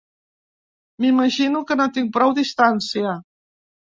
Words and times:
M'imagino 1.03 1.61
que 1.71 1.77
no 1.81 1.85
tinc 1.97 2.11
prou 2.17 2.35
distància. 2.39 3.13